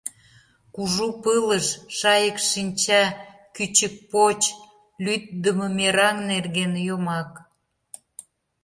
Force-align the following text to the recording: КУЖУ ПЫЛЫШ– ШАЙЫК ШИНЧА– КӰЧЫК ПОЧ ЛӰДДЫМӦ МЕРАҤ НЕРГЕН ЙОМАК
КУЖУ 0.75 1.07
ПЫЛЫШ– 1.23 1.65
ШАЙЫК 1.97 2.37
ШИНЧА– 2.49 3.01
КӰЧЫК 3.55 3.95
ПОЧ 4.11 4.41
ЛӰДДЫМӦ 5.03 5.67
МЕРАҤ 5.77 6.17
НЕРГЕН 6.29 6.73
ЙОМАК 6.87 7.31